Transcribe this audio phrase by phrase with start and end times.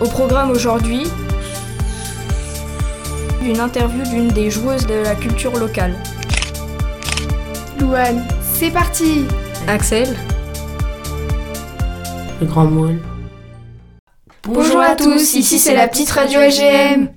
[0.00, 1.08] Au programme aujourd'hui,
[3.42, 5.96] une interview d'une des joueuses de la culture locale.
[7.80, 9.24] Louane, c'est parti
[9.66, 10.16] Axel,
[12.40, 13.00] Le grand moule.
[14.44, 17.08] Bonjour à tous, ici c'est la petite radio LGM.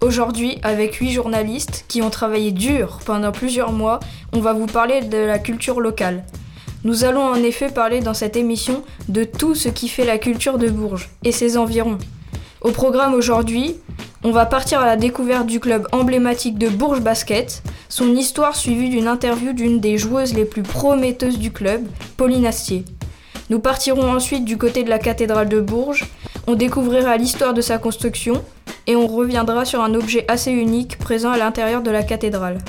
[0.00, 4.00] Aujourd'hui, avec huit journalistes qui ont travaillé dur pendant plusieurs mois,
[4.32, 6.24] on va vous parler de la culture locale.
[6.82, 10.58] Nous allons en effet parler dans cette émission de tout ce qui fait la culture
[10.58, 11.98] de Bourges et ses environs.
[12.64, 13.76] Au programme aujourd'hui,
[14.22, 18.88] on va partir à la découverte du club emblématique de Bourges Basket, son histoire suivie
[18.88, 21.82] d'une interview d'une des joueuses les plus prometteuses du club,
[22.16, 22.86] Pauline Astier.
[23.50, 26.06] Nous partirons ensuite du côté de la cathédrale de Bourges,
[26.46, 28.42] on découvrira l'histoire de sa construction
[28.86, 32.64] et on reviendra sur un objet assez unique présent à l'intérieur de la cathédrale.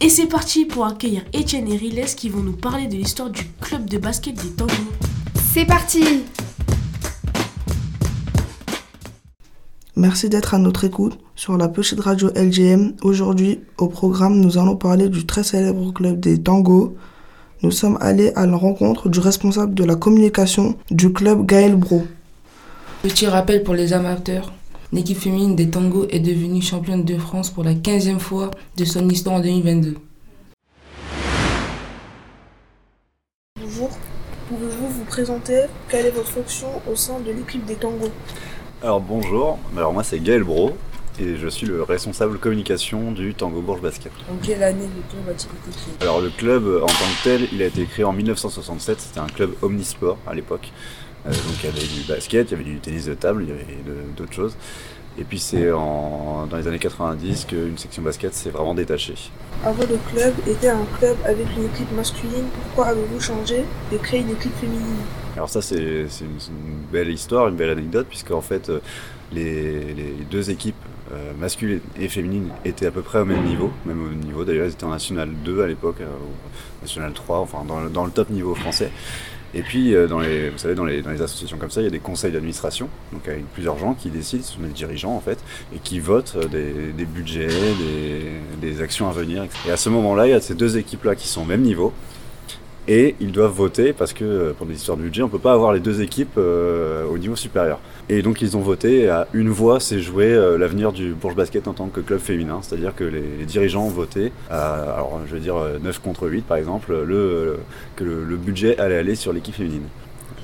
[0.00, 3.42] Et c'est parti pour accueillir Étienne et Riles qui vont nous parler de l'histoire du
[3.60, 4.72] club de basket des Tangos.
[5.52, 6.22] C'est parti
[9.96, 12.94] Merci d'être à notre écoute sur la petite radio LGM.
[13.02, 16.96] Aujourd'hui, au programme, nous allons parler du très célèbre club des Tangos.
[17.62, 22.02] Nous sommes allés à la rencontre du responsable de la communication du club Gaël Bro.
[23.04, 24.52] Petit rappel pour les amateurs,
[24.92, 29.08] l'équipe féminine des tangos est devenue championne de France pour la 15e fois de son
[29.08, 29.94] histoire en 2022.
[33.60, 33.90] Bonjour,
[34.48, 35.66] pouvez-vous vous présenter?
[35.88, 38.10] Quelle est votre fonction au sein de l'équipe des Tangos
[38.84, 40.76] Alors bonjour, alors moi c'est Gaël Bro
[41.18, 44.12] et je suis le responsable communication du Tango Bourges Basket.
[44.30, 47.24] En quelle année le club a-t-il été créé Alors le club euh, en tant que
[47.24, 50.70] tel, il a été créé en 1967, c'était un club omnisport à l'époque.
[51.24, 53.48] Euh, donc il y avait du basket, il y avait du tennis de table, il
[53.48, 53.64] y avait
[54.14, 54.54] d'autres choses.
[55.18, 59.14] Et puis c'est en- dans les années 90 qu'une section basket s'est vraiment détachée.
[59.64, 62.46] Avant le club était un club avec une équipe masculine.
[62.62, 65.04] Pourquoi avez-vous changé et créé une équipe féminine?
[65.36, 65.76] Alors ça c'est
[66.20, 66.38] une,
[66.92, 68.80] belle histoire, une belle anecdote, puisque en fait euh,
[69.32, 70.74] les, les deux équipes
[71.12, 74.66] euh, masculines et féminines étaient à peu près au même niveau, même au niveau d'ailleurs,
[74.66, 76.06] ils étaient en National 2 à l'époque, euh,
[76.82, 78.90] National 3, enfin dans, le- dans le top niveau français.
[79.54, 81.90] Et puis, euh, dans les, vous savez, dans les, associations comme ça, il y a
[81.90, 85.38] des conseils d'administration, donc avec plusieurs gens qui décident, ce sont des dirigeants en fait,
[85.74, 89.46] et qui votent euh, des, budgets, des, des actions à venir.
[89.66, 91.92] Et à ce moment-là, il y a ces deux équipes-là qui sont au même niveau,
[92.88, 95.52] et ils doivent voter parce que euh, pour des histoires de budget, on peut pas
[95.52, 97.80] avoir les deux équipes euh, au niveau supérieur.
[98.08, 101.66] Et donc ils ont voté à une voix, c'est joué euh, l'avenir du Bourges Basket
[101.68, 105.34] en tant que club féminin, c'est-à-dire que les, les dirigeants ont voté, à, alors je
[105.34, 107.58] veux dire euh, 9 contre 8 par exemple, le,
[107.96, 109.88] que le, le budget allait aller sur l'équipe féminine.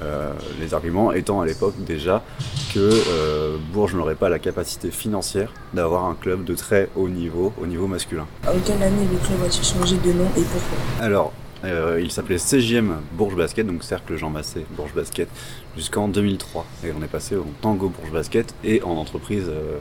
[0.03, 2.23] Euh, les arguments étant à l'époque déjà
[2.73, 7.53] que euh, Bourges n'aurait pas la capacité financière d'avoir un club de très haut niveau,
[7.61, 8.27] au niveau masculin.
[8.47, 10.79] En quelle année le club a-t-il changé de nom et pourquoi?
[11.05, 11.33] Alors,
[11.65, 15.29] euh, il s'appelait CGM Bourges Basket, donc Cercle Jean Massé Bourges Basket,
[15.77, 16.65] jusqu'en 2003.
[16.85, 19.79] Et on est passé au Tango Bourges Basket et en entreprise, euh,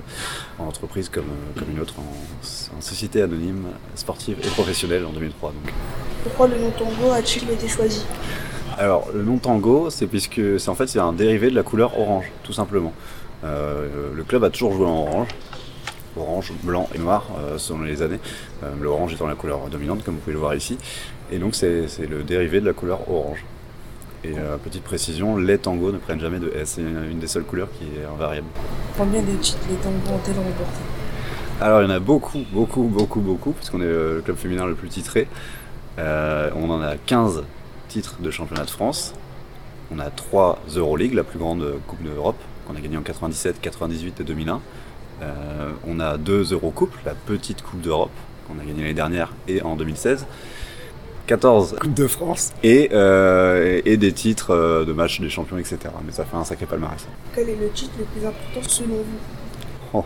[0.58, 5.12] en entreprise comme, euh, comme une autre, en, en société anonyme, sportive et professionnelle en
[5.12, 5.52] 2003.
[5.52, 5.74] Donc.
[6.24, 8.04] Pourquoi le nom Tango a-t-il été choisi?
[8.78, 12.00] Alors, le nom Tango, c'est puisque c'est en fait c'est un dérivé de la couleur
[12.00, 12.94] orange, tout simplement.
[13.44, 15.30] Le club a toujours joué en orange.
[16.18, 18.20] Orange, blanc et noir euh, selon les années.
[18.64, 20.78] Euh, L'orange étant la couleur dominante, comme vous pouvez le voir ici.
[21.32, 23.46] Et donc c'est le dérivé de la couleur orange.
[24.24, 26.74] Et euh, petite précision, les tangos ne prennent jamais de S.
[26.76, 28.48] C'est une, des seules couleurs qui est invariable.
[28.98, 30.82] Combien de titres les tangos ont-elles remporté
[31.62, 34.66] Alors il y en a beaucoup, beaucoup, beaucoup, beaucoup, puisqu'on est euh, le club féminin
[34.66, 35.28] le plus titré.
[36.00, 37.44] Euh, on en a 15
[37.88, 39.14] titres de championnat de France.
[39.92, 44.20] On a 3 Euroleague, la plus grande coupe d'Europe, qu'on a gagnée en 97, 98
[44.20, 44.62] et 2001.
[45.22, 48.12] Euh, on a 2 Eurocoupes, la petite coupe d'Europe,
[48.48, 50.26] qu'on a gagnée l'année dernière et en 2016.
[51.30, 55.78] 14 Coupes de France et, euh, et des titres euh, de matchs des champions, etc.
[56.04, 57.08] Mais ça fait un sacré palmarès.
[57.36, 60.04] Quel est le titre le plus important selon vous?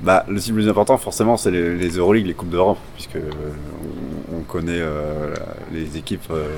[0.00, 3.16] Bah, le cible le plus important, forcément, c'est les, les Euroleague, les Coupes d'Europe, puisque
[3.16, 3.30] euh,
[4.32, 5.34] on, on connaît euh,
[5.72, 6.48] les équipes euh,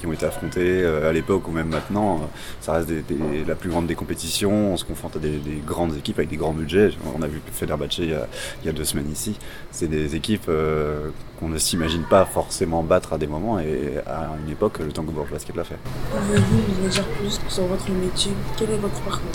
[0.00, 2.16] qui ont été affrontées euh, à l'époque ou même maintenant.
[2.16, 2.26] euh,
[2.60, 4.72] ça reste des- des- la plus grande des compétitions.
[4.72, 6.90] On se confronte à des, des grandes équipes avec des grands budgets.
[7.16, 8.26] On a vu Fenerbahçe il y a,
[8.62, 9.38] il y a deux semaines ici.
[9.70, 13.58] C'est des équipes euh, qu'on ne s'imagine pas forcément battre à des moments.
[13.58, 15.76] Et à une époque, le Tango Bourges Basket l'a fait.
[16.10, 18.32] Pouvez-vous nous en dire plus sur votre métier?
[18.58, 19.30] Quel est votre parcours?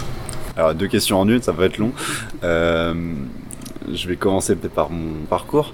[0.58, 1.92] Alors, deux questions en une, ça va être long.
[2.44, 2.94] Euh,
[3.94, 5.74] je vais commencer peut-être par mon parcours.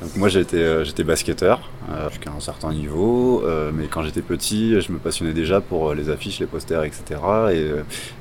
[0.00, 1.60] Donc, moi, j'étais, euh, j'étais basketteur
[1.90, 5.92] euh, jusqu'à un certain niveau, euh, mais quand j'étais petit, je me passionnais déjà pour
[5.92, 7.20] les affiches, les posters, etc.
[7.52, 7.70] Et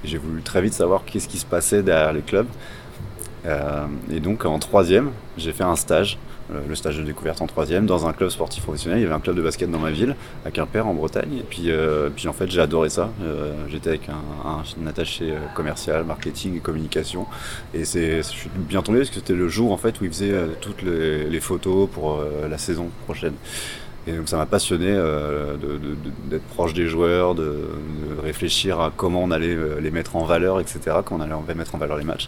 [0.04, 2.48] j'ai voulu très vite savoir qu'est-ce qui se passait derrière les clubs.
[4.12, 6.18] Et donc, en troisième, j'ai fait un stage
[6.68, 9.00] le stage de découverte en troisième, dans un club sportif professionnel.
[9.00, 10.16] Il y avait un club de basket dans ma ville,
[10.46, 11.38] à Quimper, en Bretagne.
[11.38, 11.70] Et puis,
[12.16, 13.12] puis en fait, j'ai adoré ça.
[13.70, 17.28] J'étais avec un, attaché commercial, marketing et communication.
[17.74, 20.34] Et je suis bien tombé parce que c'était le jour en fait où il faisait
[20.62, 23.34] toutes les, photos pour la saison prochaine.
[24.10, 25.56] Et donc ça m'a passionné euh,
[26.30, 27.70] d'être proche des joueurs, de,
[28.24, 31.76] réfléchir à comment on allait euh, les mettre en valeur, etc., comment on allait mettre
[31.76, 32.28] en valeur les matchs.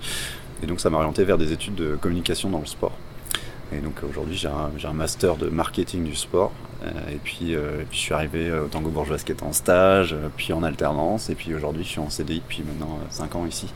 [0.61, 2.93] Et donc ça m'a orienté vers des études de communication dans le sport.
[3.73, 6.51] Et donc aujourd'hui j'ai un, master de marketing du sport.
[6.83, 11.29] Euh, et, puis, je suis arrivé au Tango Bourges Basket en stage, puis en alternance.
[11.29, 13.67] Et puis aujourd'hui je suis en CDI depuis maintenant 5 ans ici.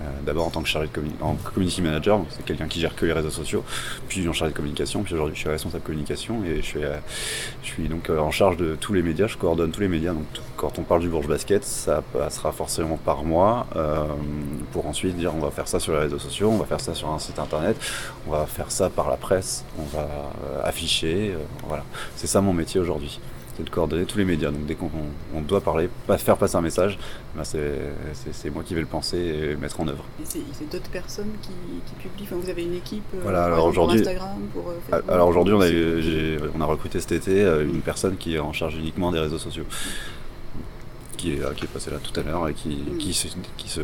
[0.00, 3.04] Euh, d'abord en tant que chargé de en community manager, c'est quelqu'un qui gère que
[3.04, 3.62] les réseaux sociaux,
[4.08, 6.96] puis en chargé de communication, puis aujourd'hui je suis responsable communication et je suis, euh,
[7.62, 10.14] je suis donc euh, en charge de tous les médias, je coordonne tous les médias.
[10.14, 10.24] Donc
[10.56, 13.66] quand on parle du Bourges Basket, ça passera forcément par moi
[14.72, 16.94] pour ensuite dire on va faire ça sur les réseaux sociaux, on va faire ça
[16.94, 17.76] sur un site internet,
[18.26, 20.08] on va faire ça par la presse, on va
[20.64, 21.34] afficher,
[21.66, 21.84] voilà.
[22.16, 23.20] C'est ça mon métier aujourd'hui
[23.58, 24.50] de coordonner tous les médias.
[24.50, 24.90] Donc dès qu'on
[25.42, 26.98] doit parler, pas faire passer un message,
[27.34, 30.04] ben c'est moi qui vais le penser et mettre en œuvre.
[30.24, 31.50] C'est d'autres personnes qui,
[32.02, 32.28] publient?
[32.30, 33.02] vous avez une équipe.
[33.14, 33.44] Euh, voilà.
[33.44, 35.66] alors aujourd'hui, euh, alors aujourd'hui, on a,
[36.56, 39.38] on a recruté cet été euh, une personne qui est en charge uniquement des réseaux
[39.38, 39.64] sociaux
[41.20, 42.98] qui est, qui est passé là tout à l'heure et qui, mm.
[42.98, 43.80] qui, se, qui, se,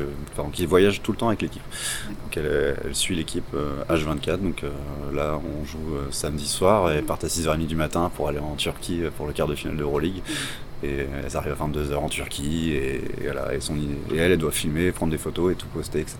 [0.52, 1.62] qui voyage tout le temps avec l'équipe.
[2.08, 3.54] Donc elle, elle suit l'équipe
[3.88, 4.28] H24.
[4.28, 4.70] Euh, donc euh,
[5.14, 8.54] là, on joue euh, samedi soir et part à 6h30 du matin pour aller en
[8.54, 10.22] Turquie pour le quart de finale d'Euroleague.
[10.26, 10.86] Mm.
[10.86, 14.52] Et elles arrivent à 22h en Turquie et, voilà, et, son, et elle, elle doit
[14.52, 16.18] filmer, prendre des photos et tout poster, etc.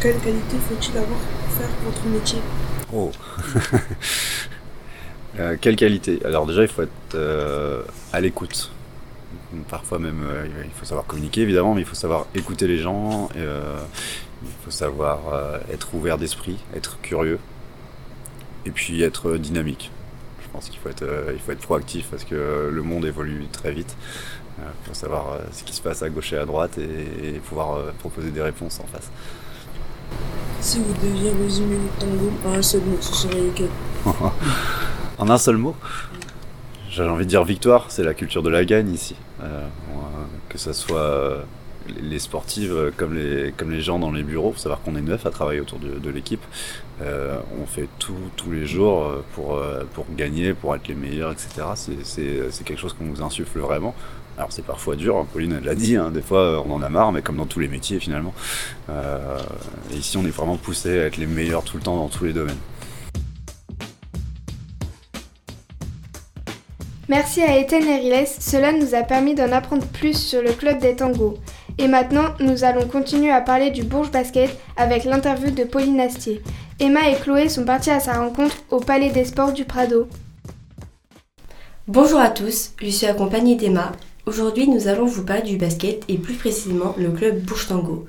[0.00, 2.38] Quelle qualité faut-il avoir pour faire votre métier?
[2.92, 3.12] Oh
[5.60, 6.18] Quelle qualité?
[6.24, 8.70] Alors déjà, il faut être à l'écoute
[9.68, 13.28] Parfois même, euh, il faut savoir communiquer évidemment, mais il faut savoir écouter les gens,
[13.36, 13.78] euh,
[14.42, 17.38] il faut savoir euh, être ouvert d'esprit, être curieux,
[18.64, 19.90] et puis être dynamique.
[20.42, 23.72] Je pense qu'il faut être, il faut être proactif parce que le monde évolue très
[23.72, 23.96] vite.
[24.58, 28.30] Il faut savoir ce qui se passe à gauche et à droite et, pouvoir proposer
[28.30, 29.10] des réponses en face.
[30.60, 33.68] Si vous deviez résumer le tango en un seul mot, ce serait lequel?
[35.18, 35.74] En un seul mot?
[36.92, 39.16] J'ai envie de dire victoire, c'est la culture de la gagne ici.
[39.42, 39.66] Euh,
[40.50, 41.42] que ce soit euh,
[42.02, 45.02] les sportives euh, comme les, comme les gens dans les bureaux, faut savoir qu'on est
[45.02, 46.42] neuf à travailler autour de, l'équipe.
[47.00, 49.58] on fait tout tous les jours pour,
[49.94, 51.48] pour gagner, pour être les meilleurs, etc.
[52.02, 53.94] C'est quelque chose qu'on nous insuffle vraiment.
[54.36, 57.12] Alors c'est parfois dur, hein, Pauline l'a dit, hein, des fois on en a marre,
[57.12, 58.34] mais comme dans tous les métiers finalement.
[58.90, 62.24] et ici on est vraiment poussé à être les meilleurs tout le temps dans tous
[62.24, 62.60] les domaines.
[67.08, 70.94] Merci à Étienne Riles, cela nous a permis d'en apprendre plus sur le club des
[70.94, 71.34] tangos.
[71.78, 76.42] Et maintenant, nous allons continuer à parler du Bourges Basket avec l'interview de Pauline Astier.
[76.78, 80.06] Emma et Chloé sont parties à sa rencontre au Palais des Sports du Prado.
[81.88, 83.90] Bonjour à tous, je suis accompagnée d'Emma.
[84.24, 88.06] Aujourd'hui, nous allons vous parler du basket et plus précisément le club Bourges Tango.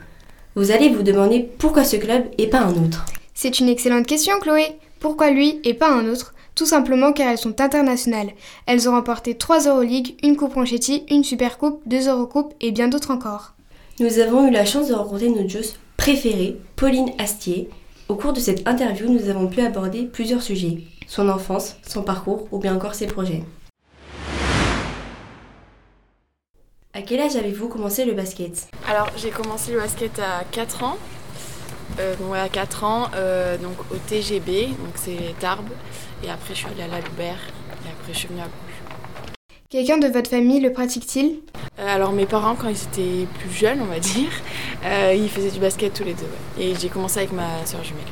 [0.55, 3.07] Vous allez vous demander pourquoi ce club et pas un autre.
[3.33, 4.77] C'est une excellente question, Chloé.
[4.99, 6.32] Pourquoi lui et pas un autre?
[6.55, 8.31] Tout simplement car elles sont internationales.
[8.65, 12.88] Elles ont remporté 3 Euroleague, une Coupe Ronchetti, une Super Coupe, 2 Eurocoupes et bien
[12.88, 13.53] d'autres encore.
[14.00, 17.69] Nous avons eu la chance de rencontrer notre joueuse préférée, Pauline Astier.
[18.09, 20.79] Au cours de cette interview, nous avons pu aborder plusieurs sujets.
[21.07, 23.44] Son enfance, son parcours ou bien encore ses projets.
[26.95, 28.67] À quel âge avez-vous commencé le basket?
[28.88, 30.98] Alors j'ai commencé le basket à 4 ans.
[32.00, 35.69] Euh, à 4 ans, euh, donc au TGB, donc c'est Tarbes.
[36.23, 37.39] Et après, je suis allée à la Loubert.
[37.85, 38.73] Et après, je suis venue à Bruges.
[39.73, 41.39] Quelqu'un de votre famille le pratique-t-il?
[41.79, 44.29] Euh, Alors, mes parents, quand ils étaient plus jeunes, on va dire,
[44.85, 46.29] euh, ils faisaient du basket tous les deux.
[46.59, 48.03] Et j'ai commencé avec ma soeur jumelle.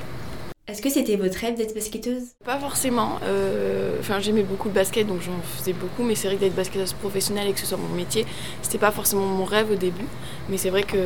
[0.67, 2.29] Est-ce que c'était votre rêve d'être basketteuse?
[2.43, 3.19] Pas forcément.
[3.23, 6.01] Euh, enfin, j'aimais beaucoup le basket, donc j'en faisais beaucoup.
[6.03, 8.25] Mais c'est vrai que d'être basketteuse professionnelle et que ce soit mon métier,
[8.63, 10.07] c'était pas forcément mon rêve au début.
[10.50, 10.97] Mais c'est vrai que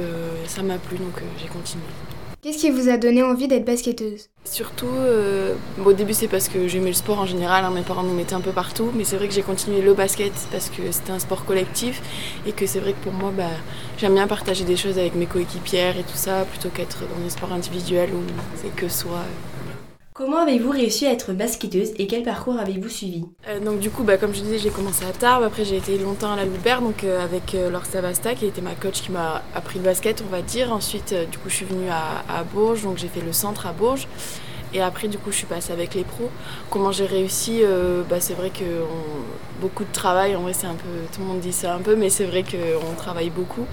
[0.47, 1.83] ça m'a plu, donc j'ai continué.
[2.45, 4.29] Qu'est-ce qui vous a donné envie d'être basketteuse?
[4.43, 8.03] Surtout, euh, au début c'est parce que j'aimais le sport en général, hein, mes parents
[8.03, 10.91] nous mettaient un peu partout, mais c'est vrai que j'ai continué le basket parce que
[10.91, 12.03] c'était un sport collectif
[12.45, 13.49] et que c'est vrai que pour moi, bah,
[13.97, 17.29] j'aime bien partager des choses avec mes coéquipières et tout ça, plutôt qu'être dans un
[17.31, 18.21] sport individuel où
[18.61, 19.23] c'est que soi.
[20.17, 24.05] Comment avez-vous réussi à être basketteuse et quel parcours avez-vous suivi euh, Donc du coup,
[24.05, 26.81] bah, comme je disais, j'ai commencé à Tarbes, après j'ai été longtemps à la Loubert,
[26.81, 30.23] donc euh, avec euh, Laure Savasta qui était ma coach qui m'a appris le basket,
[30.25, 30.71] on va dire.
[30.71, 34.07] Ensuite, du coup, je suis venue à, Bourges, donc j'ai fait le centre à Bourges.
[34.75, 36.29] Et après, du coup, je suis passée avec les pros.
[36.69, 38.65] Comment j'ai réussi euh, bah, C'est vrai que
[39.61, 40.89] beaucoup de travail, en vrai, c'est un peu.
[41.13, 43.65] Tout le monde dit ça un peu, mais c'est vrai qu'on travaille beaucoup.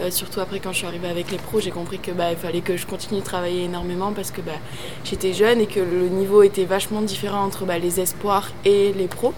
[0.00, 2.62] Euh, surtout après, quand je suis arrivée avec les pros, j'ai compris que bah, fallait
[2.62, 4.52] que je continue de travailler énormément parce que bah,
[5.04, 9.08] j'étais jeune et que le niveau était vachement différent entre bah, les espoirs et les
[9.08, 9.34] pros.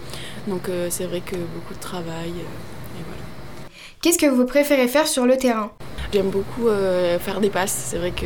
[0.47, 2.31] Donc, euh, c'est vrai que beaucoup de travail.
[4.01, 5.71] Qu'est-ce que vous préférez faire sur le terrain?
[6.11, 6.67] J'aime beaucoup
[7.19, 7.85] faire des passes.
[7.89, 8.25] C'est vrai que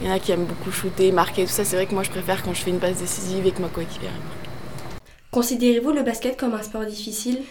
[0.00, 1.64] il y en a qui aiment beaucoup shooter, marquer, tout ça.
[1.64, 3.68] C'est vrai que moi, je préfère quand je fais une passe décisive et que ma
[3.68, 4.44] coéquipière marque.
[5.30, 7.42] Considérez-vous le basket comme un sport difficile?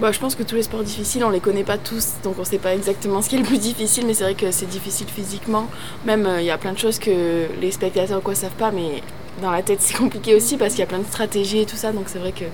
[0.00, 2.44] Bah, je pense que tous les sports difficiles, on les connaît pas tous, donc on
[2.44, 5.06] sait pas exactement ce qui est le plus difficile, mais c'est vrai que c'est difficile
[5.08, 5.68] physiquement.
[6.06, 9.02] Même euh, il y a plein de choses que les spectateurs quoi savent pas, mais
[9.42, 11.76] dans la tête c'est compliqué aussi parce qu'il y a plein de stratégies et tout
[11.76, 12.46] ça, donc c'est vrai que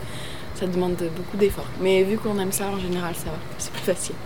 [0.56, 1.70] ça demande beaucoup d'efforts.
[1.80, 4.16] Mais vu qu'on aime ça en général, ça va, c'est plus facile.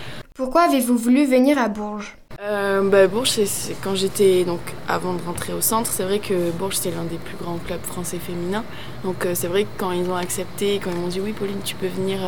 [0.41, 5.21] Pourquoi avez-vous voulu venir à Bourges euh, bah, Bourges, c'est quand j'étais donc avant de
[5.21, 8.65] rentrer au centre, c'est vrai que Bourges c'est l'un des plus grands clubs français féminins.
[9.05, 11.61] Donc euh, c'est vrai que quand ils ont accepté, quand ils m'ont dit oui Pauline
[11.63, 12.21] tu peux venir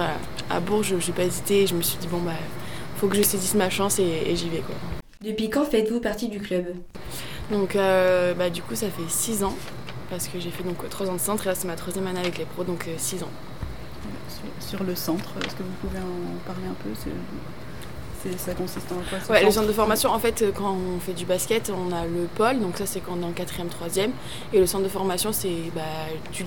[0.51, 1.67] à, Bourges, j'ai pas hésité.
[1.67, 2.33] Je me suis dit bon bah
[2.99, 4.75] faut que je saisisse ma chance et, j'y vais quoi.
[5.25, 6.67] Depuis quand faites-vous partie du club?
[7.51, 9.57] Donc euh, bah, du coup ça fait 6 ans
[10.11, 12.21] parce que j'ai fait donc 3 ans de centre et là c'est ma troisième année
[12.21, 13.33] avec les pros donc 6 ans.
[14.61, 16.91] Sur, le centre, est-ce que vous pouvez en parler un peu?
[18.39, 21.25] Ça consiste en quoi Ouais, le centre de formation, en fait, quand on fait du
[21.25, 24.13] basket, on a le pôle, donc ça c'est quand on est en quatrième, troisième,
[24.53, 25.83] et le centre de formation c'est bah,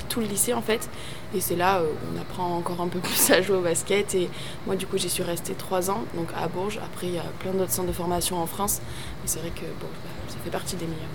[0.10, 0.90] tout le lycée en fait,
[1.36, 4.16] et c'est là où on apprend encore un peu plus à jouer au basket.
[4.16, 4.30] Et
[4.66, 6.80] moi, du coup, j'y suis restée trois ans, donc à Bourges.
[6.84, 8.82] Après, il y a plein d'autres centres de formation en France,
[9.22, 11.10] mais c'est vrai que bon, bah, ça fait partie des meilleurs.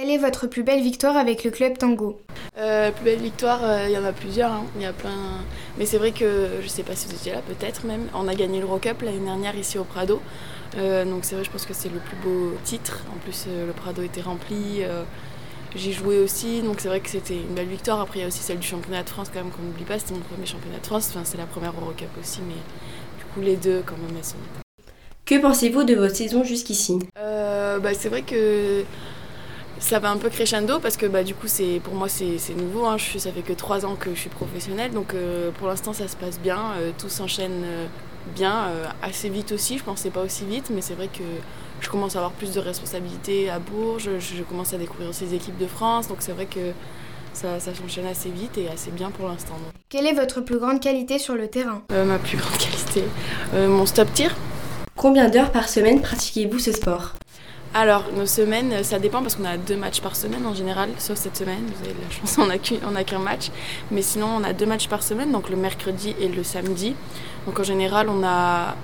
[0.00, 2.18] Quelle est votre plus belle victoire avec le club Tango
[2.56, 4.50] euh, Plus belle victoire, euh, il y en a plusieurs.
[4.50, 4.64] Hein.
[4.76, 5.44] Il y a plein.
[5.76, 8.08] Mais c'est vrai que je sais pas si vous étiez là, peut-être même.
[8.14, 10.22] On a gagné le Rock Up l'année dernière ici au Prado.
[10.78, 13.00] Euh, donc c'est vrai, je pense que c'est le plus beau titre.
[13.14, 14.80] En plus, le Prado était rempli.
[15.76, 18.00] J'ai joué aussi, donc c'est vrai que c'était une belle victoire.
[18.00, 19.98] Après, il y a aussi celle du championnat de France, quand même, qu'on n'oublie pas.
[19.98, 21.10] C'était mon premier championnat de France.
[21.10, 24.36] Enfin, c'est la première Eurocup aussi, mais du coup, les deux, quand même, elles sont.
[25.26, 27.00] Que pensez-vous de votre saison jusqu'ici?
[27.14, 28.82] Bah, C'est vrai que
[29.80, 32.86] ça va un peu crescendo parce que bah, du coup c'est pour moi c'est nouveau,
[32.86, 32.96] hein.
[32.98, 36.06] je, ça fait que trois ans que je suis professionnelle donc euh, pour l'instant ça
[36.06, 37.86] se passe bien, euh, tout s'enchaîne euh,
[38.36, 38.68] bien,
[39.02, 41.24] assez vite aussi, je pensais pas aussi vite mais c'est vrai que
[41.80, 45.34] je commence à avoir plus de responsabilités à Bourges, je, commence à découvrir aussi les
[45.34, 46.72] équipes de France donc c'est vrai que
[47.32, 49.54] ça, ça s'enchaîne assez vite et assez bien pour l'instant.
[49.88, 51.82] Quelle est votre plus grande qualité sur le terrain?
[51.90, 53.04] Ma plus grande qualité,
[53.54, 54.36] mon stop tir.
[54.96, 57.14] Combien d'heures par semaine pratiquez-vous ce sport?
[57.72, 61.16] Alors, nos semaines, ça dépend parce qu'on a deux matchs par semaine en général, sauf
[61.16, 63.50] cette semaine, vous avez la chance, on n'a qu'un match.
[63.92, 66.96] Mais sinon, on a deux matchs par semaine, donc le mercredi et le samedi.
[67.46, 68.74] Donc en général, on a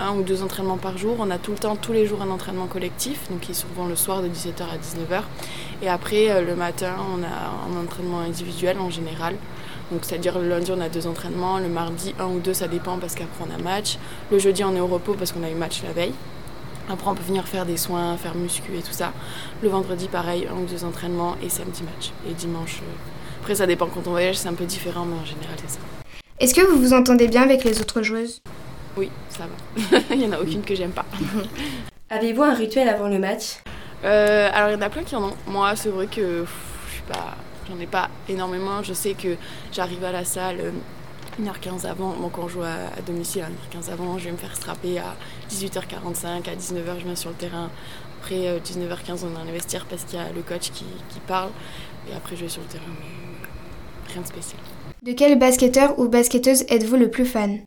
[0.00, 1.16] un ou deux entraînements par jour.
[1.20, 3.86] On a tout le temps, tous les jours, un entraînement collectif, donc qui est souvent
[3.86, 5.22] le soir de 17h à 19h.
[5.82, 9.36] Et après, euh, le matin, on a un entraînement individuel en général.
[9.92, 12.98] Donc c'est-à-dire le lundi, on a deux entraînements, le mardi, un ou deux, ça dépend
[12.98, 13.98] parce qu'après, on a match.
[14.32, 16.14] Le jeudi, on est au repos parce qu'on a eu match la veille.
[16.88, 19.12] Après, on peut venir faire des soins, faire muscu et tout ça.
[19.62, 22.10] Le vendredi, pareil, un ou deux entraînements et samedi match.
[22.28, 25.24] Et dimanche, euh, après, ça dépend quand on voyage, c'est un peu différent, mais en
[25.24, 25.80] général, c'est ça.
[26.38, 28.42] Est-ce que vous vous entendez bien avec les autres joueuses?
[28.96, 29.98] Oui, ça va.
[30.10, 31.06] il n'y en a aucune que j'aime pas.
[32.10, 33.58] Avez-vous un rituel avant le match?
[34.04, 35.36] Euh, Alors, il y en a plein qui en ont.
[35.46, 36.44] Moi, c'est vrai que
[36.88, 37.36] je suis pas.
[37.68, 38.82] J'en ai pas énormément.
[38.82, 39.36] Je sais que
[39.72, 40.70] j'arrive à la salle euh,
[41.40, 44.98] 1h15 avant, bon, quand on joue à, domicile, 1h15 avant, je vais me faire strapper
[44.98, 45.16] à
[45.50, 47.70] 18h45, à 19h je viens sur le terrain.
[48.20, 50.84] Après 19h15 euh, on est dans les vestiaires parce qu'il y a le coach qui,
[51.26, 51.50] parle.
[52.10, 54.60] Et après je vais sur le terrain, mais rien de spécial.
[55.02, 57.60] De quel basketteur ou basketteuse êtes-vous le plus fan?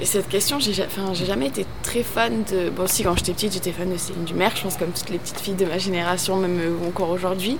[0.00, 2.70] Et cette question, j'ai enfin, jamais été très fan de.
[2.70, 5.18] Bon, si, quand j'étais petite, j'étais fan de Céline Dumer, je pense, comme toutes les
[5.18, 7.58] petites filles de ma génération, même euh, encore aujourd'hui.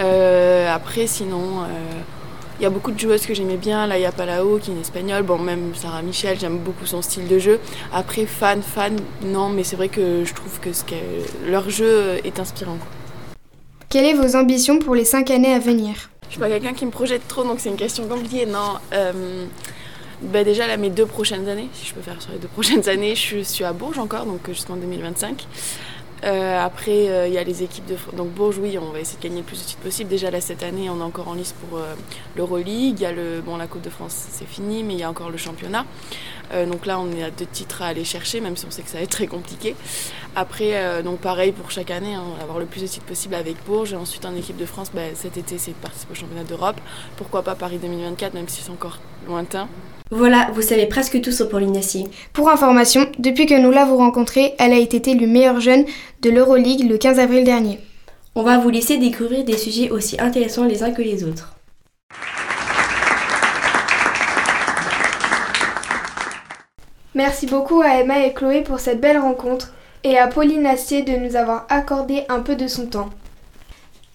[0.00, 1.62] Euh, après, sinon,
[2.58, 3.86] il y a beaucoup de joueuses que j'aimais bien.
[3.86, 5.22] Là, il y a Palao qui est une espagnole.
[5.22, 7.60] Bon, même Sarah Michel, j'aime beaucoup son style de jeu.
[7.92, 10.82] Après, fan, fan, non, mais c'est vrai que je trouve que, ce
[11.46, 12.78] leur jeu est inspirant.
[13.88, 16.10] Quelles sont vos ambitions pour les cinq années à venir?
[16.26, 18.44] Je suis pas quelqu'un qui me projette trop, donc c'est une question compliquée.
[18.44, 18.74] Non.
[18.92, 19.46] Euh,
[20.20, 22.88] bah déjà, là, mes deux prochaines années, si je peux faire sur les deux prochaines
[22.88, 25.46] années, je suis à Bourges encore, donc jusqu'en 2025.
[26.24, 29.18] Euh, après, euh, il y a les équipes de donc Bourges, oui, on va essayer
[29.18, 30.10] de gagner le plus de titres possible.
[30.10, 31.94] Déjà là cette année, on est encore en liste pour euh,
[32.36, 32.98] l'Euroleague.
[32.98, 35.10] Il y a le bon la Coupe de France, c'est fini, mais il y a
[35.10, 35.84] encore le championnat.
[36.52, 38.88] donc là, on est à deux titres à aller chercher, même si on sait que
[38.88, 39.76] ça va être très compliqué.
[40.34, 43.92] Après, donc pareil pour chaque année, hein, avoir le plus de titres possible avec Bourges.
[43.92, 46.80] Et ensuite, en équipe de France, bah, cet été, c'est de participer au championnat d'Europe.
[47.16, 49.68] Pourquoi pas Paris 2024, même si c'est encore lointain.
[50.10, 52.04] Voilà, vous savez presque tout sur Pauline Assier.
[52.32, 55.84] Pour information, depuis que nous l'avons rencontrée, elle a été élue meilleure jeune
[56.22, 57.78] de l'Euroleague le 15 avril dernier.
[58.34, 61.54] On va vous laisser découvrir des sujets aussi intéressants les uns que les autres.
[67.14, 69.74] Merci beaucoup à Emma et Chloé pour cette belle rencontre
[70.04, 73.10] et à Pauline Astier de nous avoir accordé un peu de son temps.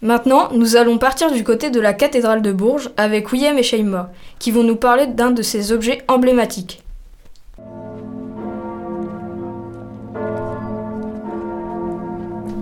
[0.03, 4.11] Maintenant, nous allons partir du côté de la cathédrale de Bourges avec William et Shaima,
[4.37, 6.83] qui vont nous parler d'un de ces objets emblématiques.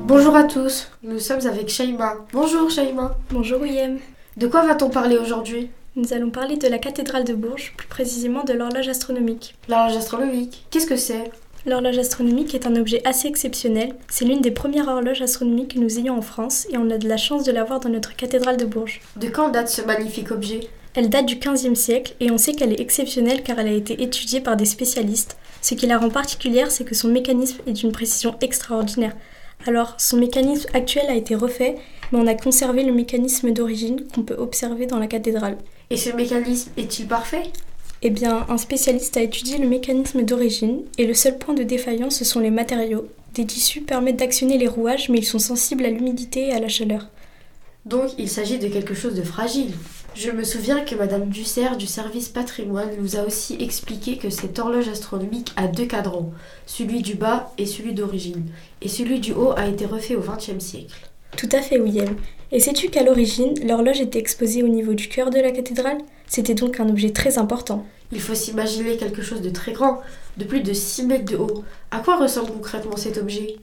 [0.05, 2.13] Bonjour à tous, nous sommes avec Shaima.
[2.31, 3.15] Bonjour Shaima.
[3.31, 3.97] Bonjour William.
[4.37, 5.71] De quoi va-t-on parler aujourd'hui?
[5.95, 9.55] Nous allons parler de la cathédrale de Bourges, plus précisément de l'horloge astronomique.
[9.67, 11.31] L'horloge astronomique, qu'est-ce que c'est?
[11.67, 13.93] L'horloge astronomique est un objet assez exceptionnel.
[14.09, 17.07] C'est l'une des premières horloges astronomiques que nous ayons en France et on a de
[17.07, 18.99] la chance de l'avoir dans notre cathédrale de Bourges.
[19.15, 20.61] De quand date ce magnifique objet?
[20.95, 24.01] Elle date du XVe siècle et on sait qu'elle est exceptionnelle car elle a été
[24.01, 25.37] étudiée par des spécialistes.
[25.61, 29.15] Ce qui la rend particulière, c'est que son mécanisme est d'une précision extraordinaire.
[29.67, 31.75] Alors, son mécanisme actuel a été refait,
[32.11, 35.59] mais on a conservé le mécanisme d'origine qu'on peut observer dans la cathédrale.
[35.91, 37.43] Et ce mécanisme est-il parfait?
[38.03, 42.15] Eh bien, un spécialiste a étudié le mécanisme d'origine, et le seul point de défaillance,
[42.15, 43.07] ce sont les matériaux.
[43.35, 46.67] Des tissus permettent d'actionner les rouages, mais ils sont sensibles à l'humidité et à la
[46.67, 47.09] chaleur.
[47.85, 49.73] Donc, il s'agit de quelque chose de fragile.
[50.15, 54.57] Je me souviens que Madame Dussert du service patrimoine nous a aussi expliqué que cette
[54.57, 56.31] horloge astronomique a deux cadrans,
[56.65, 58.45] celui du bas et celui d'origine,
[58.81, 61.07] et celui du haut a été refait au XXe siècle.
[61.37, 62.15] Tout à fait, William.
[62.51, 65.99] Et sais-tu qu'à l'origine, l'horloge était exposée au niveau du cœur de la cathédrale?
[66.31, 67.85] C'était donc un objet très important.
[68.13, 69.99] Il faut s'imaginer quelque chose de très grand,
[70.37, 71.65] de plus de 6 mètres de haut.
[71.91, 73.57] À quoi ressemble concrètement cet objet?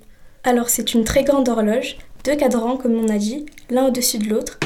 [0.45, 1.97] Alors, c'est une très grande horloge,
[2.27, 4.59] deux cadrans comme on a dit, l'un au-dessus de l'autre,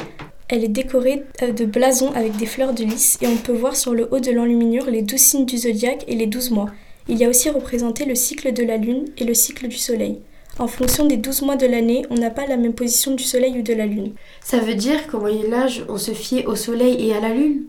[0.48, 3.76] elle est décorée euh, de blasons avec des fleurs de lys et on peut voir
[3.76, 6.70] sur le haut de l'enluminure les douze signes du zodiaque et les douze mois.
[7.06, 10.18] Il y a aussi représenté le cycle de la lune et le cycle du soleil.
[10.58, 13.60] En fonction des douze mois de l'année, on n'a pas la même position du soleil
[13.60, 14.12] ou de la lune.
[14.42, 17.62] Ça veut dire qu'au Moyen Âge, on se fiait au soleil et à la lune?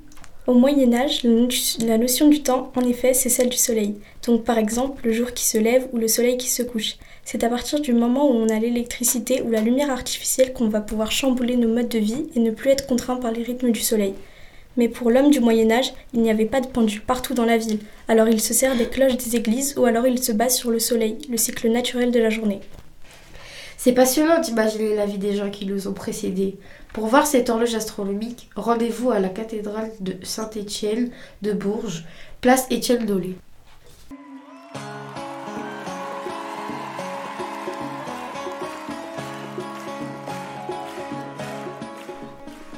[0.45, 3.95] Au Moyen Âge, la notion du temps, en effet, c'est celle du soleil.
[4.27, 6.97] Donc par exemple, le jour qui se lève ou le soleil qui se couche.
[7.23, 10.81] C'est à partir du moment où on a l'électricité ou la lumière artificielle qu'on va
[10.81, 13.79] pouvoir chambouler nos modes de vie et ne plus être contraint par les rythmes du
[13.79, 14.15] soleil.
[14.75, 17.57] Mais pour l'homme du Moyen Âge, il n'y avait pas de pendule partout dans la
[17.57, 20.71] ville, alors il se sert des cloches des églises ou alors il se base sur
[20.71, 22.59] le soleil, le cycle naturel de la journée.
[23.83, 26.55] C'est passionnant d'imaginer la vie des gens qui nous ont précédés.
[26.93, 32.05] Pour voir cette horloge astronomique, rendez-vous à la cathédrale de Saint-Étienne de Bourges,
[32.39, 33.35] place Étienne Dolé.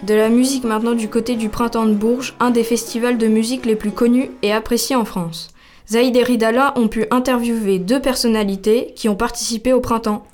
[0.01, 3.67] De la musique maintenant du côté du Printemps de Bourges, un des festivals de musique
[3.67, 5.49] les plus connus et appréciés en France.
[5.87, 10.25] Zaïd et Ridala ont pu interviewer deux personnalités qui ont participé au Printemps.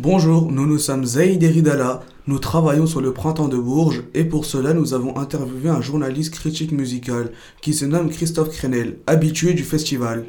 [0.00, 4.22] Bonjour, nous nous sommes Zaïd et Ridala, nous travaillons sur le Printemps de Bourges et
[4.22, 7.32] pour cela nous avons interviewé un journaliste critique musical
[7.62, 10.26] qui se nomme Christophe Crenel, habitué du festival.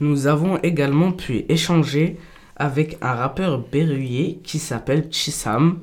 [0.00, 2.16] Nous avons également pu échanger
[2.54, 5.80] avec un rappeur berruyer qui s'appelle Chissam,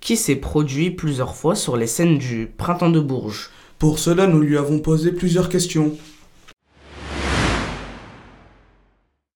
[0.00, 3.50] qui s'est produit plusieurs fois sur les scènes du Printemps de Bourges.
[3.78, 5.94] Pour cela, nous lui avons posé plusieurs questions.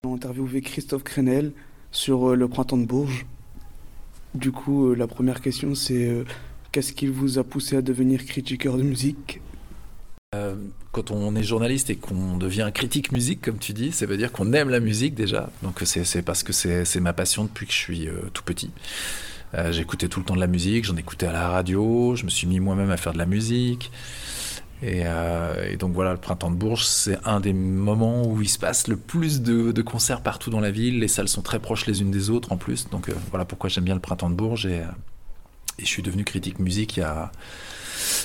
[0.05, 1.53] On a interviewé Christophe Crenel
[1.93, 3.27] sur euh, le Printemps de Bourges.
[4.35, 6.25] Du coup, euh, la première question, c'est euh,
[6.73, 9.41] qu'est-ce qui vous a poussé à devenir critiqueur de musique?
[10.93, 14.31] Quand on est journaliste et qu'on devient critique musique, comme tu dis, ça veut dire
[14.31, 15.51] qu'on aime la musique déjà.
[15.65, 18.71] Donc c'est parce que c'est ma passion depuis que je suis tout petit.
[19.71, 22.47] J'écoutais tout le temps de la musique, j'en écoutais à la radio, je me suis
[22.47, 23.91] mis moi-même à faire de la musique.
[24.83, 28.49] Et, euh, et, donc voilà, le printemps de Bourges, c'est un des moments où il
[28.49, 31.01] se passe le plus de, de, concerts partout dans la ville.
[31.01, 32.89] Les salles sont très proches les unes des autres en plus.
[32.89, 34.67] Donc euh, voilà pourquoi j'aime bien le printemps de Bourges.
[34.67, 34.83] Et,
[35.79, 37.31] et, je suis devenu critique musique il y a,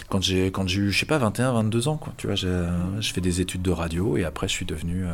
[0.09, 1.97] quand j'ai quand j'ai eu, je sais pas, 21, 22 ans.
[1.97, 2.13] Quoi.
[2.17, 5.13] Tu vois, je fais des études de radio et après je suis devenu euh,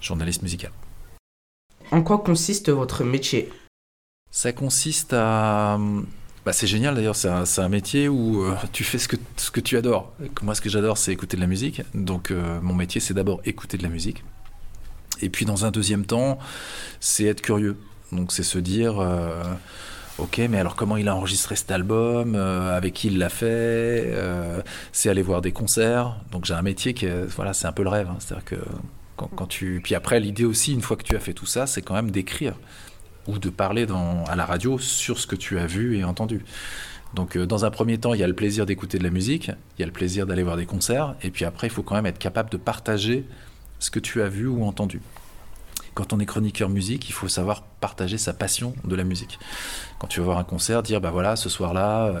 [0.00, 0.72] journaliste musical.
[1.90, 3.50] En quoi consiste votre métier?
[4.30, 5.78] Ça consiste à
[6.44, 10.12] bah, c'est génial d'ailleurs, c'est un, métier où euh, tu fais ce que, tu adores.
[10.42, 11.82] Moi, ce que j'adore, c'est écouter de la musique.
[11.94, 14.24] Donc, euh, mon métier, c'est d'abord écouter de la musique.
[15.20, 16.38] Et puis, dans un deuxième temps,
[16.98, 17.76] c'est être curieux.
[18.10, 19.40] Donc, c'est se dire, euh,
[20.18, 24.12] ok, mais alors comment il a enregistré cet album Avec qui il l'a fait
[24.90, 26.16] C'est aller voir des concerts.
[26.32, 28.08] Donc, j'ai un métier qui est, voilà, c'est un peu le rêve.
[28.10, 28.16] Hein.
[28.18, 28.56] C'est-à-dire que
[29.16, 29.80] quand tu.
[29.82, 32.10] Puis après, l'idée aussi, une fois que tu as fait tout ça, c'est quand même
[32.10, 32.54] d'écrire
[33.26, 33.86] ou de parler
[34.28, 36.44] à la radio sur ce que tu as vu et entendu.
[37.14, 39.50] Donc euh, dans un premier temps, il y a le plaisir d'écouter de la musique,
[39.76, 41.94] il y a le plaisir d'aller voir des concerts, et puis après, il faut quand
[41.94, 43.26] même être capable de partager
[43.78, 45.00] ce que tu as vu ou entendu.
[45.94, 49.38] Quand on est chroniqueur musique, il faut savoir partager sa passion de la musique.
[49.98, 52.20] Quand tu vas voir un concert, dire bah voilà, ce soir-là, euh,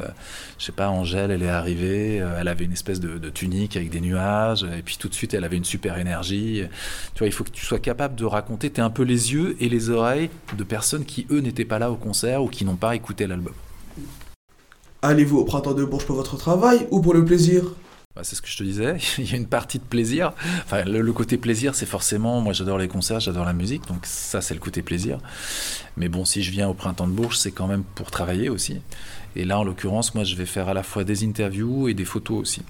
[0.58, 3.76] je sais pas, Angèle, elle est arrivée, euh, elle avait une espèce de, de, tunique
[3.76, 6.64] avec des nuages, et puis tout de suite, elle avait une super énergie.
[7.14, 9.32] Tu vois, il faut que tu sois capable de raconter, tu es un peu les
[9.32, 12.66] yeux et les oreilles de personnes qui, eux, n'étaient pas là au concert ou qui
[12.66, 13.54] n'ont pas écouté l'album.
[15.00, 17.64] Allez-vous au printemps de Bourges pour votre travail ou pour le plaisir?
[18.14, 20.32] Bah, c'est ce que je te disais, il y a une partie de plaisir.
[20.64, 24.40] Enfin, le, côté plaisir, c'est forcément, moi j'adore les concerts, j'adore la musique, donc ça
[24.40, 25.18] c'est le côté plaisir.
[25.96, 28.80] Mais bon, si je viens au printemps de Bourges, c'est quand même pour travailler aussi.
[29.34, 32.04] Et là, en l'occurrence, moi je vais faire à la fois des interviews et des
[32.04, 32.62] photos aussi.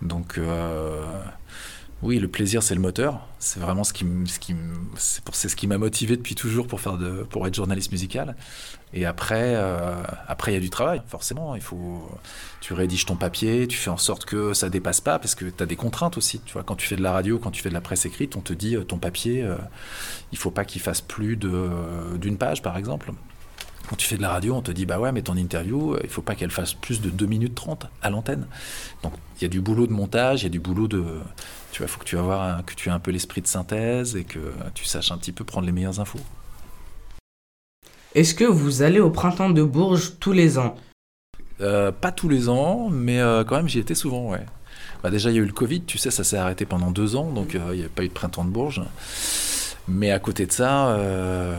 [0.00, 1.00] Donc, euh,
[2.02, 3.20] oui, le plaisir, c'est le moteur.
[3.38, 4.04] C'est vraiment ce qui,
[5.66, 8.34] m'a motivé depuis toujours pour faire de, pour être journaliste musical.
[8.92, 11.00] Et après, euh, après il y a du travail.
[11.06, 12.10] Forcément, il faut,
[12.60, 15.62] tu rédiges ton papier, tu fais en sorte que ça dépasse pas, parce que tu
[15.62, 16.40] as des contraintes aussi.
[16.40, 18.34] Tu vois, quand tu fais de la radio, quand tu fais de la presse écrite,
[18.34, 19.56] on te dit euh, ton papier, euh,
[20.32, 21.70] il faut pas qu'il fasse plus de
[22.18, 23.12] d'une page, par exemple.
[23.92, 26.08] Quand tu fais de la radio, on te dit bah ouais, mais ton interview, il
[26.08, 28.46] faut pas qu'elle fasse plus de 2 minutes 30 à l'antenne.
[29.02, 31.04] Donc il y a du boulot de montage, il y a du boulot de
[31.72, 34.24] tu vois, faut que tu avoir que tu aies un peu l'esprit de synthèse et
[34.24, 34.38] que
[34.72, 36.20] tu saches un petit peu prendre les meilleures infos.
[38.14, 40.74] Est-ce que vous allez au printemps de Bourges tous les ans?
[41.60, 44.46] Euh, Pas tous les ans, mais euh, quand même j'y étais souvent, ouais.
[45.02, 47.14] Bah déjà il y a eu le Covid, tu sais, ça s'est arrêté pendant deux
[47.14, 48.80] ans, donc euh, il n'y a pas eu de printemps de Bourges.
[49.88, 51.56] Mais à côté de ça, euh,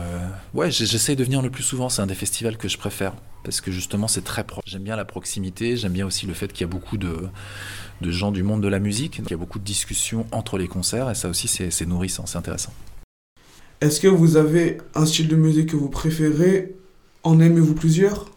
[0.54, 1.88] ouais, j'essaye de venir le plus souvent.
[1.88, 4.64] C'est un des festivals que je préfère parce que justement c'est très proche.
[4.66, 7.28] J'aime bien la proximité, j'aime bien aussi le fait qu'il y a beaucoup de,
[8.00, 10.68] de gens du monde de la musique, qu'il y a beaucoup de discussions entre les
[10.68, 12.72] concerts et ça aussi c'est nourrissant, c'est intéressant.
[13.80, 16.74] Est-ce que vous avez un style de musique que vous préférez?
[17.22, 18.30] En aimez-vous plusieurs?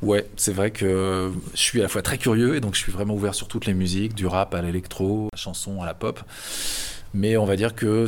[0.00, 2.90] Ouais, c'est vrai que je suis à la fois très curieux et donc je suis
[2.90, 6.20] vraiment ouvert sur toutes les musiques, du rap à l'électro, la chanson à la pop.
[7.14, 8.06] Mais on va dire que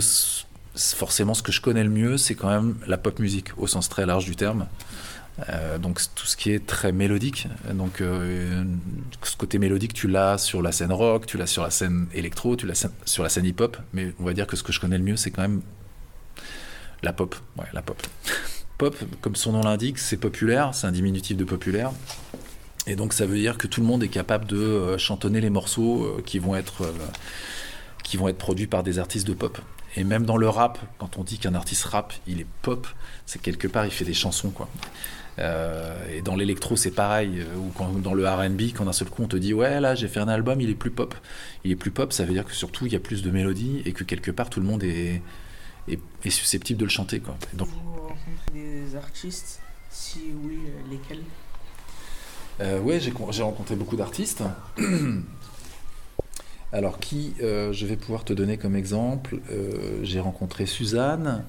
[0.75, 3.89] forcément ce que je connais le mieux, c'est quand même la pop musique au sens
[3.89, 4.67] très large du terme.
[5.49, 7.49] Euh, donc tout ce qui est très mélodique.
[7.73, 8.65] Donc euh,
[9.23, 12.57] ce côté mélodique, tu l'as sur la scène rock, tu l'as sur la scène électro,
[12.57, 13.77] tu l'as sur la scène hip-hop.
[13.93, 15.63] Mais on va dire que ce que je connais le mieux, c'est quand même
[17.03, 17.35] la pop.
[17.59, 18.01] Ouais, la pop.
[18.79, 21.91] pop, comme son nom l'indique, c'est populaire, c'est un diminutif de populaire.
[22.87, 25.51] Et donc ça veut dire que tout le monde est capable de euh, chantonner les
[25.51, 26.85] morceaux qui vont être
[28.05, 29.59] qui vont être produits par des artistes de pop.
[29.97, 32.87] Et même dans le rap, quand on dit qu'un artiste rap, il est pop,
[33.27, 34.69] c'est quelque part il fait des chansons quoi.
[35.41, 37.41] Euh, et dans l'électro, c'est pareil.
[37.41, 39.95] euh, Ou quand, dans le RB, quand d'un seul coup on te dit Ouais, là
[39.97, 41.15] j'ai fait un album, il est plus pop.
[41.65, 43.83] Il est plus pop, ça veut dire que surtout il y a plus de mélodies
[43.85, 45.21] et que quelque part tout le monde est,
[45.89, 47.19] est, est susceptible de le chanter.
[47.21, 47.37] Quoi.
[47.53, 51.23] Donc, Vous rencontrez des artistes Si oui, euh, lesquels?
[52.61, 54.43] Euh, con- j'ai rencontré beaucoup d'artistes.
[56.73, 61.45] Alors, qui euh, je vais pouvoir te donner comme exemple Euh, J'ai rencontré Suzanne.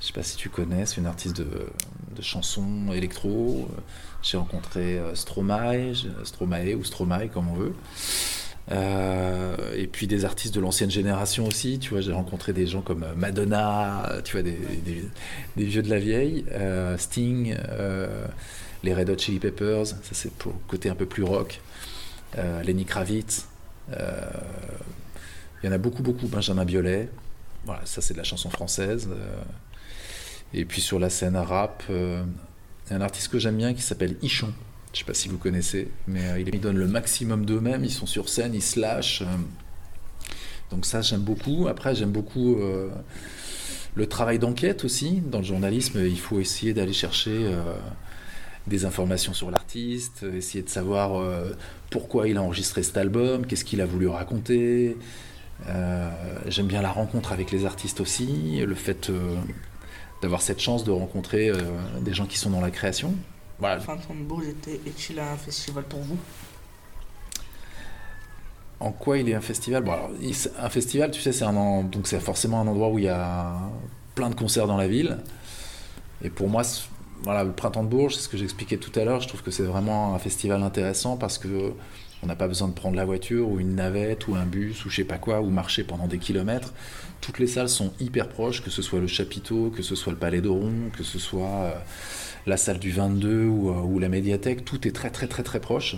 [0.00, 1.66] Je sais pas si tu connais, c'est une artiste de,
[2.20, 3.68] chansons électro.
[4.22, 5.92] J'ai rencontré euh, Stromae,
[6.24, 7.74] Stromae ou Stromae, comme on veut.
[9.76, 13.06] Et puis des artistes de l'ancienne génération aussi, tu vois, j'ai rencontré des gens comme
[13.16, 14.58] Madonna, tu vois, des,
[15.56, 16.44] vieux de la vieille,
[16.98, 17.56] Sting,
[18.82, 21.60] les Red Hot Chili Peppers, ça c'est pour le côté un peu plus rock,
[22.36, 23.46] Lenny Kravitz,
[23.92, 27.08] il y en a beaucoup, beaucoup, Benjamin Biolay,
[27.64, 29.08] voilà, ça c'est de la chanson française.
[29.10, 29.42] euh,
[30.54, 32.22] et puis sur la scène rap, euh,
[32.86, 34.52] il y a un artiste que j'aime bien qui s'appelle Ichon.
[34.94, 37.90] Je sais pas si vous connaissez, mais euh, il- ils donnent le maximum d'eux-mêmes, ils
[37.92, 39.22] sont sur scène, ils se lâchent.
[39.22, 39.26] euh.
[40.70, 41.66] donc ça j'aime beaucoup.
[41.68, 42.88] Après j'aime beaucoup euh,
[43.94, 45.20] le travail d'enquête aussi.
[45.20, 47.60] Dans le journalisme, il faut essayer d'aller chercher euh,
[48.68, 51.52] des informations sur l'artiste, euh, essayer de savoir euh,
[51.90, 54.96] pourquoi il a enregistré cet album, qu'est-ce qu'il a voulu raconter.
[55.68, 56.10] Euh,
[56.46, 59.36] j'aime bien la rencontre avec les artistes aussi, le fait euh,
[60.22, 61.50] d'avoir cette chance de rencontrer
[62.00, 63.14] des gens qui sont dans la création.
[63.58, 63.80] Voilà.
[64.48, 66.16] Était- est-il un festival pour vous?
[68.80, 69.82] En quoi il est un festival?
[69.82, 70.10] Bon, alors,
[70.60, 73.08] Un festival, tu sais, c'est un en- donc c'est forcément un endroit où il y
[73.08, 73.56] a
[74.14, 75.18] plein de concerts dans la ville.
[76.22, 76.62] Et pour moi,
[77.22, 79.20] voilà, le printemps de Bourges, c'est ce que j'expliquais tout à l'heure.
[79.20, 81.72] Je trouve que c'est vraiment un festival intéressant parce que
[82.22, 84.90] on n'a pas besoin de prendre la voiture ou une navette ou un bus ou
[84.90, 86.72] je sais pas quoi ou marcher pendant des kilomètres.
[87.20, 90.18] Toutes les salles sont hyper proches, que ce soit le chapiteau, que ce soit le
[90.18, 91.72] Palais d'Oron, que ce soit euh,
[92.46, 94.64] la salle du 22 ou, euh, ou la médiathèque.
[94.64, 95.96] Tout est très très très très proche.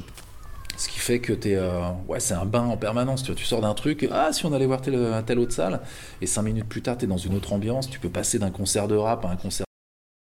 [0.76, 3.22] Ce qui fait que t'es, euh, ouais, c'est un bain en permanence.
[3.22, 5.80] Tu, vois, tu sors d'un truc, ah, si on allait voir telle, telle autre salle,
[6.22, 7.90] et cinq minutes plus tard, tu es dans une autre ambiance.
[7.90, 9.66] Tu peux passer d'un concert de rap à un concert,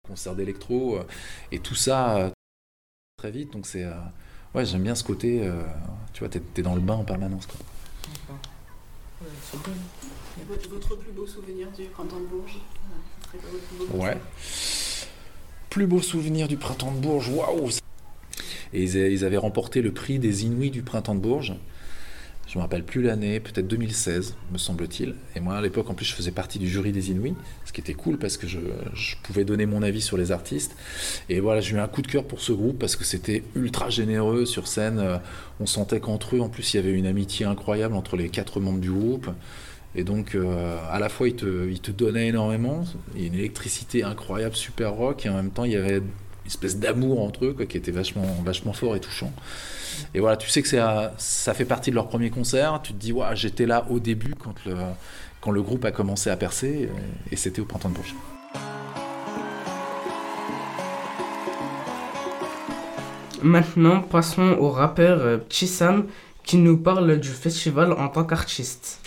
[0.08, 1.04] un concert d'électro, euh,
[1.52, 2.30] et tout ça euh,
[3.18, 3.52] très vite.
[3.52, 3.92] Donc c'est, euh,
[4.54, 5.40] ouais, j'aime bien ce côté.
[5.42, 5.62] euh,
[6.12, 7.46] tu vois, t'es, es dans le bain en permanence.
[7.46, 7.56] Quoi.
[9.20, 9.70] Ouais, c'est bon.
[10.48, 12.58] Votre, votre plus beau souvenir du printemps de Bourges
[13.92, 14.16] Ouais.
[15.68, 17.68] Plus beau souvenir du printemps de Bourges, waouh
[18.72, 21.54] Et ils, a- ils avaient remporté le prix des Inouïs du printemps de Bourges.
[22.48, 25.14] Je me rappelle plus l'année, peut-être 2016, me semble-t-il.
[25.36, 27.34] Et moi, à l'époque, en plus, je faisais partie du jury des Inouïs,
[27.66, 28.58] ce qui était cool parce que je,
[29.22, 30.74] pouvais donner mon avis sur les artistes.
[31.28, 33.90] Et voilà, j'ai eu un coup de cœur pour ce groupe parce que c'était ultra
[33.90, 34.98] généreux sur scène.
[34.98, 35.18] Euh,
[35.60, 38.60] On sentait qu'entre eux, en plus, il y avait une amitié incroyable entre les quatre
[38.60, 39.28] membres du groupe.
[39.94, 42.84] Et donc, euh, à la fois, ils te, ils te donnaient énormément,
[43.14, 46.02] il y a une électricité incroyable, super rock, et en même temps, il y avait
[46.48, 49.32] espèce d'amour entre eux, quoi, qui était vachement, vachement fort et touchant.
[50.14, 52.92] Et voilà, tu sais que c'est à- ça fait partie de leur premier concert, tu
[52.92, 54.74] te dis, ouais, j'étais là au début quand le,
[55.40, 56.90] quand le groupe a commencé à percer,
[57.30, 58.14] et, et c'était au Printemps de Bourges.
[63.42, 66.06] Maintenant, passons au rappeur euh, Petit Sam
[66.42, 69.00] qui nous parle du festival en tant qu'artiste.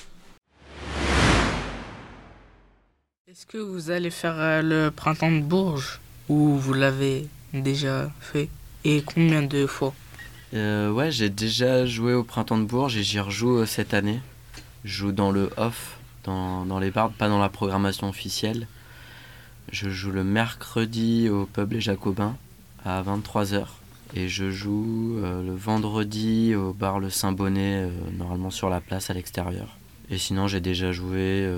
[3.30, 6.00] Est-ce que vous allez faire euh, le printemps de Bourges?
[6.32, 8.48] Ou vous l'avez déjà fait
[8.86, 9.94] et combien de fois
[10.54, 14.22] Euh, ouais, j'ai déjà joué au Printemps de Bourges et j'y rejoue euh, cette année.
[14.86, 18.68] Je joue dans le off, dans, dans les bars, pas dans la programmation officielle.
[19.74, 22.38] Je joue le mercredi au pub Les Jacobins
[22.86, 23.66] à 23h.
[24.16, 29.14] Et je joue euh, le vendredi au bar Le Saint-Bonnet, normalement sur la place à
[29.14, 29.68] l'extérieur.
[30.10, 31.50] Et sinon, j'ai déjà joué,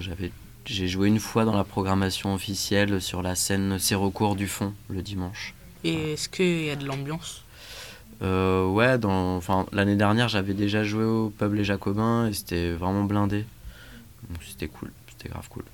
[0.00, 0.30] j'avais,
[0.68, 5.02] j'ai joué une fois dans la programmation officielle sur la scène Sérocourt du Fond le
[5.02, 5.54] dimanche.
[5.84, 7.42] Et est-ce qu'il y a de l'ambiance?
[8.22, 12.72] Euh, ouais, dans, enfin, l'année dernière, j'avais déjà joué au pub Les Jacobins et c'était
[12.72, 13.44] vraiment blindé.
[14.28, 15.64] Donc c'était cool, c'était grave cool.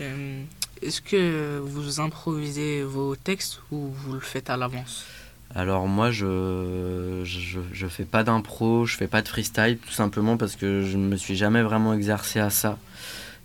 [0.00, 0.42] Euh,
[0.82, 5.06] Est-ce que vous improvisez vos textes ou vous le faites à l'avance?
[5.54, 10.36] Alors moi, je, je, je fais pas d'impro, je fais pas de freestyle, tout simplement
[10.36, 12.78] parce que je ne me suis jamais vraiment exercé à ça.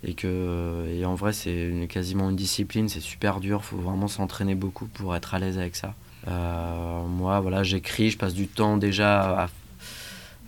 [0.04, 4.08] Et que et en vrai, c'est une- quasiment une discipline, c'est super dur, faut vraiment
[4.08, 5.94] s'entraîner beaucoup pour être à l'aise avec ça.
[6.28, 9.50] Euh, moi, voilà, j'écris, je passe du temps déjà à,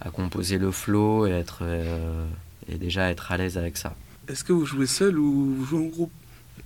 [0.02, 2.26] à composer le flow et, être, euh,
[2.68, 3.96] et déjà être à l'aise avec ça.
[4.28, 6.12] Est-ce que vous jouez seul ou vous jouez en groupe?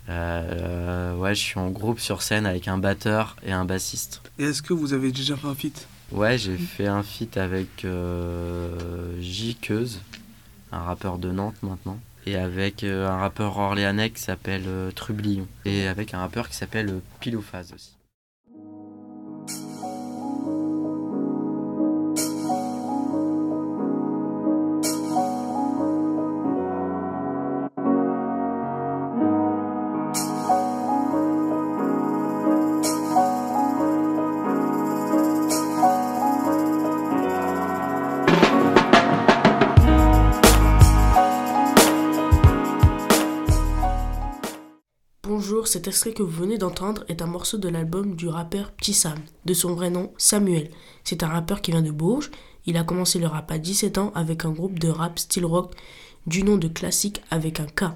[0.10, 4.22] Euh, ouais, je suis en groupe sur scène avec un batteur et un bassiste.
[4.40, 5.88] Et est-ce que vous avez déjà fait un feat?
[6.12, 9.58] Ouais, j'ai fait un feat avec euh, J.
[9.60, 10.00] Keuse,
[10.72, 15.48] un rappeur de Nantes maintenant, et avec euh, un rappeur orléanais qui s'appelle euh, Trublion,
[15.66, 17.97] et avec un rappeur qui s'appelle euh, Pilophase aussi.
[45.88, 49.74] Que vous venez d'entendre est un morceau de l'album du rappeur Petit Sam, de son
[49.74, 50.70] vrai nom Samuel.
[51.06, 52.30] C'est un rappeur qui vient de Bourges.
[52.66, 55.74] Il a commencé le rap à 17 ans avec un groupe de rap style rock
[56.26, 57.94] du nom de Classique avec un K.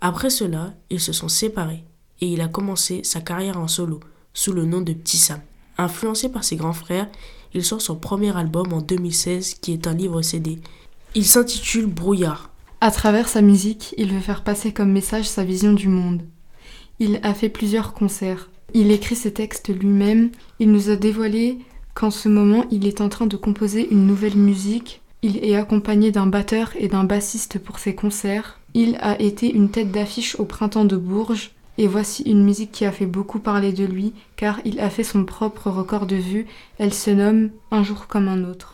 [0.00, 1.84] Après cela, ils se sont séparés
[2.22, 4.00] et il a commencé sa carrière en solo
[4.32, 5.40] sous le nom de Petit Sam.
[5.76, 7.10] Influencé par ses grands frères,
[7.52, 10.60] il sort son premier album en 2016 qui est un livre CD.
[11.14, 12.50] Il s'intitule Brouillard.
[12.80, 16.22] À travers sa musique, il veut faire passer comme message sa vision du monde.
[17.00, 18.50] Il a fait plusieurs concerts.
[18.72, 20.30] Il écrit ses textes lui-même.
[20.58, 21.58] Il nous a dévoilé
[21.94, 25.00] qu'en ce moment, il est en train de composer une nouvelle musique.
[25.22, 28.60] Il est accompagné d'un batteur et d'un bassiste pour ses concerts.
[28.74, 31.52] Il a été une tête d'affiche au printemps de Bourges.
[31.76, 35.02] Et voici une musique qui a fait beaucoup parler de lui, car il a fait
[35.02, 36.46] son propre record de vue.
[36.78, 38.73] Elle se nomme Un jour comme un autre.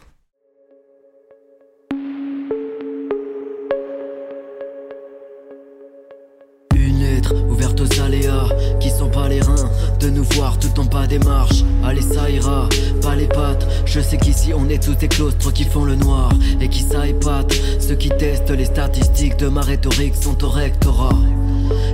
[13.93, 17.09] Je sais qu'ici on est tous des claustres qui font le noir et qui ça
[17.09, 17.53] épate.
[17.81, 21.19] Ceux qui testent les statistiques de ma rhétorique sont au rectorat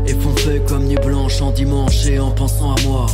[0.06, 3.06] et font feu comme nuit blanche en dimanche et en pensant à moi.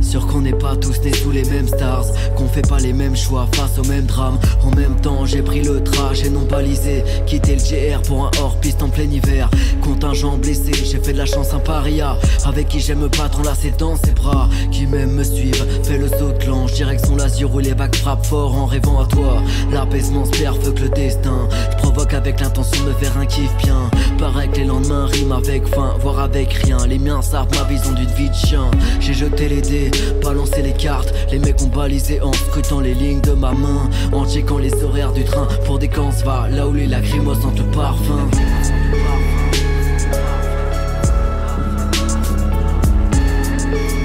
[0.00, 3.16] Sûr qu'on n'est pas tous nés sous les mêmes stars, qu'on fait pas les mêmes
[3.16, 4.38] choix face au même drame.
[4.62, 8.82] En même temps, j'ai pris le trajet non balisé, quitté le GR pour un hors-piste
[8.82, 9.48] en plein hiver.
[9.82, 12.16] Contingent blessé, j'ai fait de la chance un paria.
[12.44, 14.48] Avec qui j'aime me battre enlacé dans ses bras.
[14.70, 18.26] Qui même me suivent, fait le saut de l'ange, direction l'azur où les bacs frappent
[18.26, 19.42] fort en rêvant à toi.
[19.72, 21.48] L'apaisement se perd, que le destin.
[21.70, 23.90] Je provoque avec l'intention de faire un kiff bien.
[24.18, 26.86] Paraît que les lendemains riment avec faim, voire avec rien.
[26.86, 28.70] Les miens savent ma vision d'une vie de chien.
[29.00, 29.90] J'ai jeté les dés brisé.
[30.22, 33.88] Balancer les cartes, les mecs ont balisé en scrutant les lignes de ma main.
[34.12, 37.58] En checkant les horaires du train pour des camps va là où les lacrymos sentent
[37.58, 38.28] le parfum.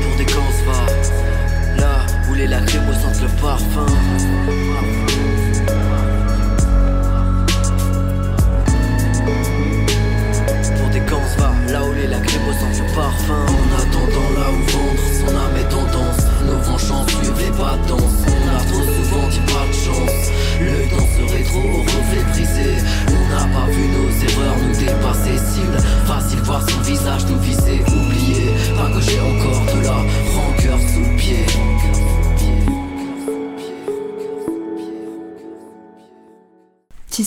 [0.03, 4.26] Pour des camps va là où les lacrymos sentent le parfum.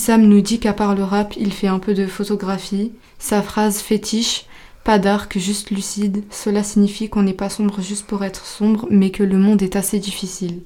[0.01, 2.91] Tissam nous dit qu'à part le rap, il fait un peu de photographie.
[3.19, 4.47] Sa phrase fétiche,
[4.83, 9.11] pas d'arc, juste lucide, cela signifie qu'on n'est pas sombre juste pour être sombre, mais
[9.11, 10.61] que le monde est assez difficile.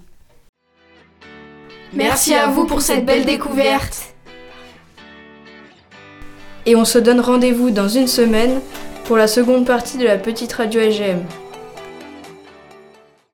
[1.91, 4.13] Merci à vous pour cette belle découverte.
[6.65, 8.61] Et on se donne rendez-vous dans une semaine
[9.03, 11.25] pour la seconde partie de la petite radio LGM.